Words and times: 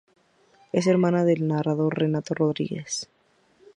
Es 0.71 0.87
hermana 0.87 1.25
del 1.25 1.47
narrador 1.47 1.95
Renato 1.99 2.33
Rodríguez. 2.33 3.07